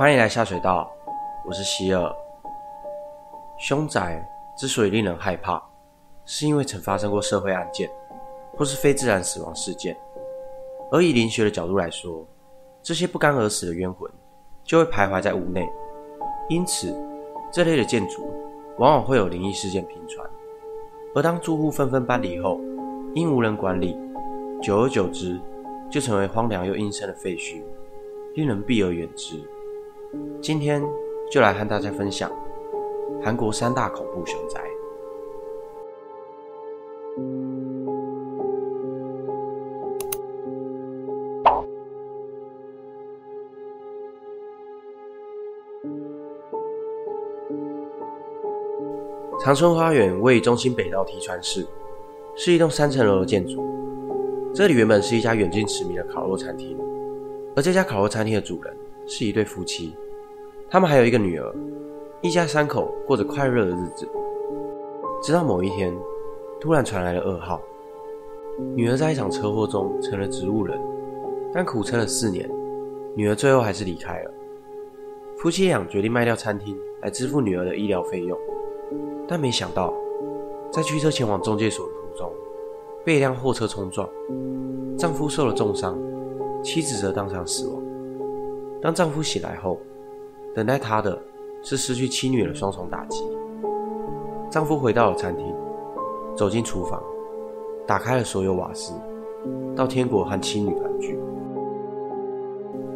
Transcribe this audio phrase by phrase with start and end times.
[0.00, 0.90] 欢迎来下水道，
[1.44, 2.10] 我是希尔。
[3.58, 4.26] 凶宅
[4.56, 5.62] 之所以令人害怕，
[6.24, 7.86] 是因为曾发生过社会案件，
[8.56, 9.94] 或是非自然死亡事件。
[10.90, 12.26] 而以灵学的角度来说，
[12.82, 14.10] 这些不甘而死的冤魂
[14.64, 15.68] 就会徘徊在屋内，
[16.48, 16.98] 因此
[17.52, 18.26] 这类的建筑
[18.78, 20.26] 往往会有灵异事件频传。
[21.14, 22.58] 而当住户纷纷搬离后，
[23.14, 24.00] 因无人管理，
[24.62, 25.38] 久而久之
[25.90, 27.62] 就成为荒凉又阴森的废墟，
[28.34, 29.38] 令人避而远之。
[30.42, 30.82] 今天
[31.30, 32.30] 就来和大家分享
[33.22, 34.60] 韩国三大恐怖凶宅。
[49.42, 51.66] 长春花园位于中心北道提川市，
[52.36, 53.64] 是一栋三层楼的建筑。
[54.52, 56.76] 这里原本是一家远近驰名的烤肉餐厅，
[57.54, 58.76] 而这家烤肉餐厅的主人
[59.12, 59.92] 是一对夫妻，
[60.70, 61.52] 他们还有一个女儿，
[62.22, 64.08] 一家三口过着快乐的日子。
[65.20, 65.92] 直到某一天，
[66.60, 67.60] 突然传来了噩耗：
[68.76, 70.80] 女儿在一场车祸中成了植物人，
[71.52, 72.48] 但苦撑了四年，
[73.16, 74.30] 女儿最后还是离开了。
[75.36, 78.38] 夫妻俩决定卖掉餐厅来支付女儿的医疗费用。
[79.26, 79.92] 但没想到，
[80.70, 82.32] 在驱车前往中介所的途中，
[83.04, 84.08] 被一辆货车冲撞，
[84.96, 85.98] 丈夫受了重伤，
[86.62, 87.82] 妻子则当场死亡。
[88.82, 89.78] 当丈夫醒来后，
[90.54, 91.18] 等待他的
[91.62, 93.24] 是失去妻女的双重打击。
[94.50, 95.54] 丈夫回到了餐厅，
[96.36, 97.02] 走进厨房，
[97.86, 98.94] 打开了所有瓦斯，
[99.76, 101.18] 到天国和妻女团聚。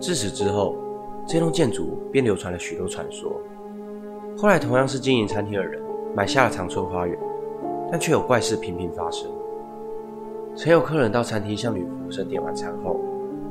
[0.00, 0.76] 自此之后，
[1.26, 3.40] 这栋建筑便流传了许多传说。
[4.36, 5.82] 后来，同样是经营餐厅的人。
[6.16, 7.18] 买下了长春花园，
[7.90, 9.28] 但却有怪事频频发生。
[10.54, 13.00] 曾有客人到餐厅向女服务生点完餐后，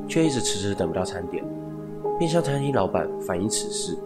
[0.07, 1.43] 却一直迟迟等不到餐点，
[2.17, 3.97] 便向餐厅老板反映此事，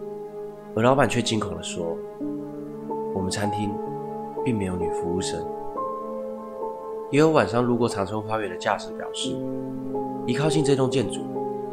[0.74, 1.96] 而老板却惊恐地说
[3.14, 3.70] ：“我们餐厅
[4.44, 5.44] 并没有女服务生。”
[7.10, 9.36] 也有晚上路过长春花园的驾驶表示，
[10.26, 11.20] 一靠近这栋建筑，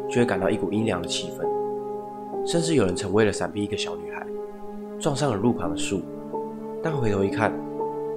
[0.08, 4.26] 就会感到一股阴凉的气氛，甚至有人曾为了闪避一个小女孩，
[4.98, 6.00] 撞上了路旁的树。
[6.82, 7.52] 但回头一看，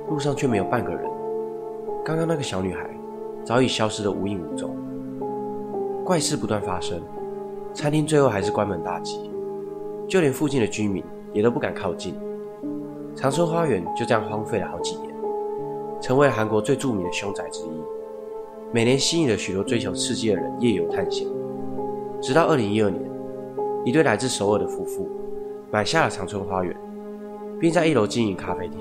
[0.09, 1.09] 路上却没有半个人。
[2.05, 2.89] 刚刚那个小女孩
[3.43, 4.75] 早已消失得无影无踪。
[6.05, 7.01] 怪事不断发生，
[7.73, 9.29] 餐厅最后还是关门大吉，
[10.07, 11.03] 就连附近的居民
[11.33, 12.15] 也都不敢靠近。
[13.15, 15.13] 长春花园就这样荒废了好几年，
[16.01, 17.83] 成为了韩国最著名的凶宅之一，
[18.71, 21.27] 每年吸引了许多追求刺激的人夜游探险。
[22.21, 23.11] 直到2012年，
[23.85, 25.09] 一对来自首尔的夫妇
[25.71, 26.75] 买下了长春花园。
[27.59, 28.79] 并在一楼经营咖啡厅，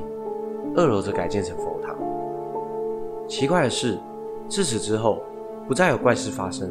[0.77, 1.97] 二楼则改建成佛堂。
[3.27, 3.99] 奇怪的是，
[4.49, 5.21] 自此之后，
[5.67, 6.71] 不再有怪事发生，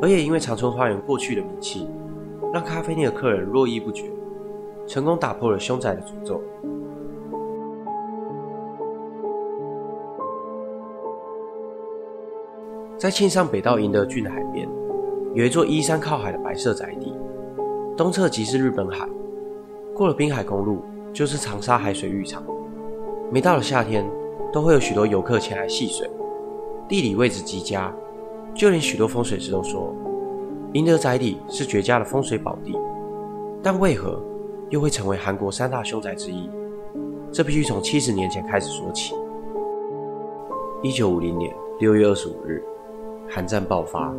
[0.00, 1.88] 而也因为长春花园过去的名气，
[2.52, 4.04] 让咖啡店的客人络绎不绝，
[4.86, 6.40] 成功打破了凶宅的诅咒。
[12.96, 14.68] 在庆尚北道银德郡的海边，
[15.34, 17.14] 有一座依山靠海的白色宅地，
[17.96, 19.08] 东侧即是日本海，
[19.94, 20.82] 过了滨海公路。
[21.10, 22.44] 就是长沙海水浴场，
[23.32, 24.08] 每到了夏天，
[24.52, 26.08] 都会有许多游客前来戏水。
[26.86, 27.92] 地理位置极佳，
[28.58, 29.94] 就连许多风水师都说，
[30.72, 32.76] 赢德宅邸是绝佳的风水宝地。
[33.62, 34.20] 但为何
[34.68, 36.50] 又会成为韩国三大凶宅之一？
[37.30, 39.14] 这必须从七十年前开始说起。
[40.82, 42.60] 一九五零年六月二十五日，
[43.30, 44.12] 韩战爆发，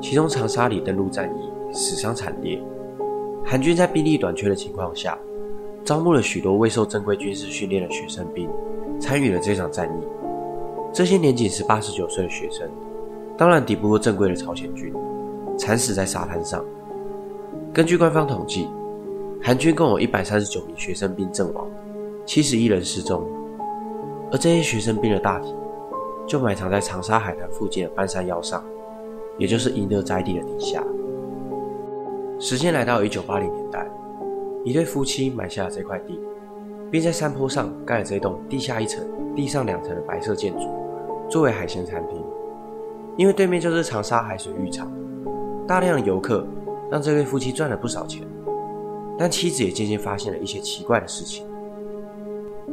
[0.00, 2.58] 其中长沙里登陆战役死伤惨烈，
[3.44, 5.18] 韩军在兵力短缺的情况下。
[5.84, 8.48] 招募了许多未受正规军事训练的学生兵，
[8.98, 10.06] 参与了这场战役。
[10.90, 12.68] 这些年仅十八、十九岁的学生，
[13.38, 14.92] 当然抵不过正规的朝鲜军，
[15.56, 16.64] 惨死在沙滩上。
[17.72, 18.68] 根据官方统计，
[19.40, 21.64] 韩军共有一百三十九名学生兵阵亡，
[22.26, 23.24] 七十一人失踪。
[24.32, 25.54] 而这些学生兵的大体，
[26.26, 28.62] 就埋藏在长沙海滩附近的半山腰上，
[29.38, 30.84] 也就是赢得宅地的底下。
[32.40, 33.88] 时间来到一九八零年代。
[34.64, 36.18] 一对夫妻买下了这块地，
[36.90, 39.02] 并在山坡上盖了这栋地下一层、
[39.34, 40.68] 地上两层的白色建筑，
[41.30, 42.20] 作为海鲜餐厅。
[43.18, 44.88] 因为对面就是长沙海水浴场，
[45.66, 46.46] 大量的游客
[46.88, 48.24] 让这对夫妻赚了不少钱。
[49.18, 51.44] 但妻子也渐渐发现了一些奇怪的事情：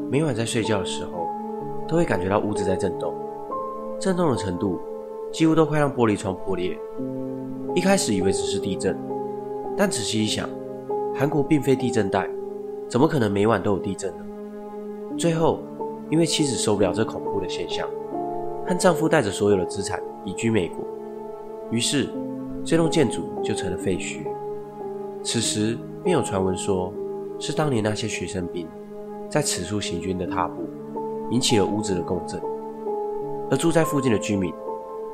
[0.08, 1.28] 每晚在睡觉的时候，
[1.88, 3.12] 都会感觉到屋子在震动，
[4.00, 4.80] 震动的程度
[5.34, 6.78] 几乎都快让玻璃窗破裂。
[7.74, 8.96] 一开始以为只是地震，
[9.76, 10.48] 但仔细一想。
[11.16, 12.30] 韩国并非地震带，
[12.88, 14.24] 怎么可能每晚都有地震呢？
[15.18, 15.60] 最后，
[16.12, 17.88] 因为妻子受不了这恐怖的现象，
[18.68, 20.80] 和丈夫带着所有的资产移居美国，
[21.70, 22.10] 于是
[22.64, 24.26] 这栋建筑就成了废墟。
[25.22, 26.92] 此时便有传闻说，
[27.40, 28.68] 是当年那些学生兵
[29.30, 30.64] 在此处行军的踏步，
[31.30, 32.42] 引起了屋子的共振，
[33.52, 34.52] 而住在附近的居民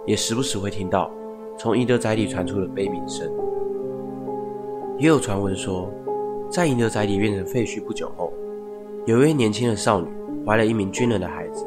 [0.05, 1.11] 也时不时会听到
[1.57, 3.29] 从赢德宅里传出的悲鸣声。
[4.97, 5.89] 也有传闻说，
[6.49, 8.31] 在赢德宅里变成废墟不久后，
[9.05, 10.07] 有一位年轻的少女
[10.45, 11.65] 怀了一名军人的孩子，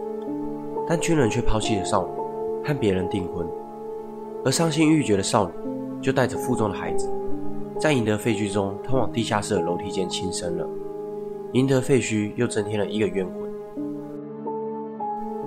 [0.87, 2.09] 但军人却抛弃了少女，
[2.67, 3.47] 和别人订婚，
[4.45, 5.53] 而伤心欲绝的少女
[6.03, 7.11] 就带着腹中的孩子。
[7.79, 10.69] 在赢得废墟中通往地下室的楼梯间轻生了，
[11.53, 13.35] 赢得废墟又增添了一个冤魂。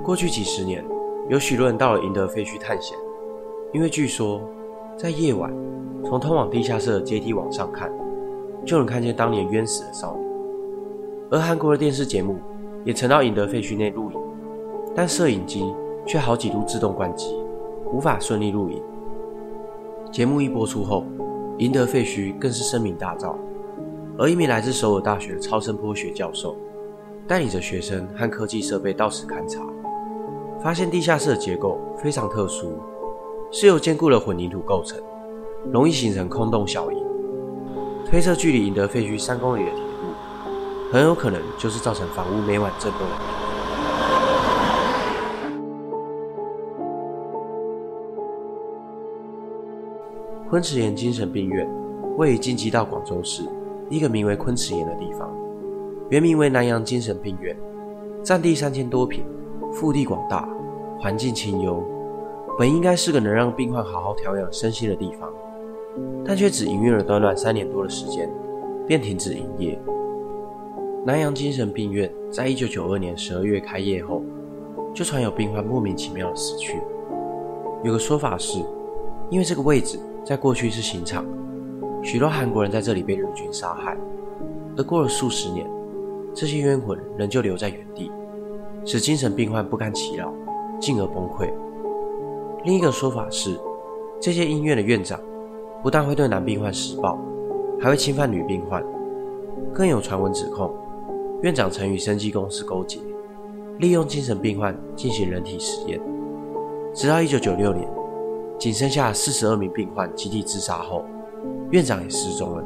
[0.03, 0.83] 过去几十年，
[1.29, 2.97] 有许多人到了赢得废墟探险，
[3.73, 4.41] 因为据说
[4.97, 5.53] 在夜晚
[6.03, 7.91] 从通往地下室的阶梯往上看，
[8.65, 10.25] 就能看见当年冤死的少女。
[11.29, 12.37] 而韩国的电视节目
[12.83, 14.19] 也曾到赢得废墟内录影，
[14.97, 15.63] 但摄影机
[16.07, 17.39] 却好几度自动关机，
[17.93, 18.81] 无法顺利录影。
[20.11, 21.05] 节目一播出后。
[21.59, 23.33] 赢得废墟更是声名大噪，
[24.15, 26.55] 而一名来自首尔大学的超声波学教授，
[27.27, 29.63] 带领着学生和科技设备到此勘察，
[30.61, 32.73] 发现地下室的结构非常特殊，
[33.51, 34.99] 是由坚固的混凝土构成，
[35.73, 37.03] 容易形成空洞效应。
[38.05, 43.36] 推测距离赢得废墟三公里的铁路，很有可能就是造成房屋每晚震动的
[50.49, 51.67] 昆池岩精神病院
[52.15, 53.43] 位于京畿道广州市
[53.89, 55.29] 一个名为昆池岩的地方，
[56.09, 57.53] 原名为南洋精神病院，
[58.23, 59.25] 占地三千多平，
[59.73, 60.47] 腹地广大，
[61.01, 61.83] 环境清幽，
[62.57, 65.29] 本应该是个能让病患好好调养身心的地方，
[66.23, 68.29] 但却只营运了短短三年多的时间，
[68.87, 69.77] 便停止营业。
[71.05, 74.23] 南洋精神病院在一九九二年十二月开业后，
[74.93, 76.79] 就传有病患莫名其妙的死去。
[77.83, 78.59] 有个说法是，
[79.29, 79.99] 因为这个位置。
[80.27, 81.25] 在过去是刑场，
[82.03, 83.95] 许多韩国人在这里被日军杀害，
[84.75, 85.65] 而过了数十年，
[86.33, 88.11] 这些冤魂仍旧留在原地，
[88.83, 90.29] 使精神病患不堪其扰，
[90.81, 91.49] 进而崩溃。
[92.65, 93.57] 另一个说法是，
[94.19, 95.17] 这些医院的院长
[95.81, 97.17] 不但会对男病患施暴，
[97.79, 98.83] 还会侵犯女病患，
[99.73, 100.75] 更有传闻指控
[101.41, 102.99] 院长曾与生技公司勾结，
[103.77, 105.97] 利用精神病患进行人体实验，
[106.93, 107.96] 直到一九九六年。
[108.59, 111.05] 仅剩下四十二名病患集体自杀后，
[111.71, 112.63] 院长也失踪了。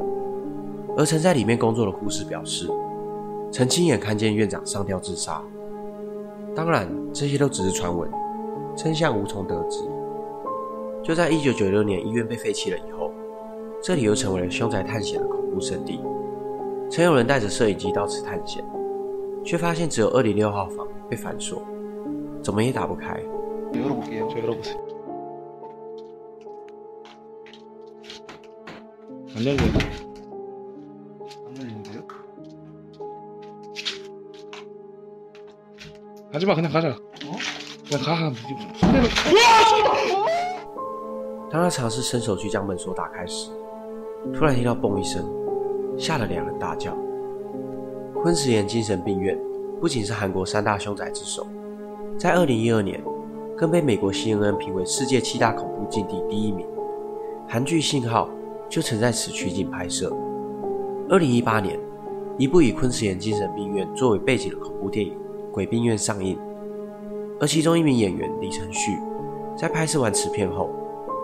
[0.97, 2.69] 而曾在里面工作的护士表示，
[3.51, 5.41] 曾亲眼看见院长上吊自杀。
[6.55, 8.09] 当然，这些都只是传闻，
[8.75, 9.79] 真相无从得知。
[11.03, 13.11] 就在一九九六年医院被废弃了以后，
[13.81, 15.99] 这里又成为了凶宅探险的恐怖圣地。
[16.89, 18.63] 曾有人带着摄影机到此探险，
[19.43, 21.61] 却发现只有二零六号房被反锁，
[22.41, 23.19] 怎么也打不开。
[29.40, 29.78] 안 열리네.
[31.46, 32.06] 안 열리는데요?
[36.32, 36.88] 가지마 그냥 가자.
[36.88, 36.96] 어?
[37.88, 38.32] 그냥 가.
[38.74, 39.06] 손대로.
[41.50, 43.50] 当他尝试伸手去将门锁打开时，
[44.34, 45.24] 突然听到“嘣”一声，
[45.96, 46.96] 吓了两人大叫。
[48.22, 49.38] 昆池岩精神病院
[49.80, 51.46] 不仅是韩国三大凶宅之首，
[52.18, 53.02] 在2012年
[53.56, 56.66] 更被美国 CNN 评为世界七大恐怖禁地第一名。
[57.48, 58.28] 韩剧《信号》。
[58.71, 60.15] 就曾在此取景拍摄。
[61.09, 61.77] 二零一八年，
[62.37, 65.11] 一部以昆池岩精神病院作为背景的恐怖电影
[65.51, 66.39] 《鬼病院》上映，
[67.37, 68.97] 而其中一名演员李承旭
[69.57, 70.69] 在拍摄完此片后，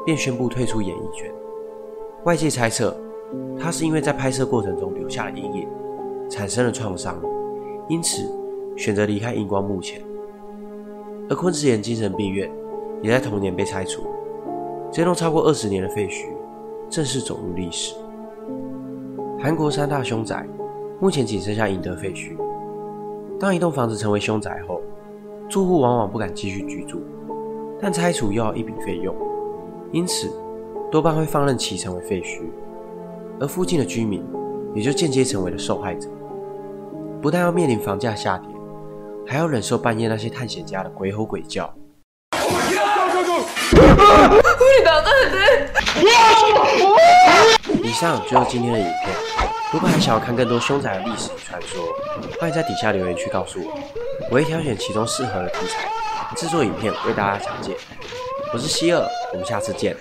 [0.06, 1.32] 便宣布退出演艺圈。
[2.26, 2.94] 外界猜测，
[3.58, 5.68] 他是因为在拍摄过程中留下了阴影，
[6.30, 7.18] 产生了创伤，
[7.88, 8.30] 因此
[8.76, 10.02] 选择离开荧光幕前。
[11.30, 12.52] 而昆池岩精神病院
[13.02, 14.04] 也在同年被拆除，
[14.92, 16.28] 这栋超过二十年的废墟。
[16.90, 17.96] 正式走入历史。
[19.40, 20.48] 韩国三大凶宅，
[21.00, 22.36] 目前仅剩下赢德废墟。
[23.40, 24.82] 当一栋房子成为凶宅后，
[25.48, 27.02] 住户往往不敢继续居住，
[27.80, 29.16] 但拆除又要一笔费用，
[29.92, 30.32] 因此
[30.92, 32.42] 多半会放任其成为废墟，
[33.40, 34.26] 而附近的居民
[34.74, 36.10] 也就间接成为了受害者。
[37.22, 38.50] 不但要面临房价下跌，
[39.26, 41.72] 还要忍受半夜那些探险家的鬼吼鬼叫。
[47.84, 49.10] 以上就是今天的影片。
[49.74, 51.84] 如果还想要看更多凶宅的历史传说，
[52.40, 53.72] 欢迎在底下留言区告诉我，
[54.30, 55.90] 我会挑选其中适合的题材
[56.36, 57.76] 制作影片为大家讲解。
[58.54, 59.96] 我是希尔，我们下次见。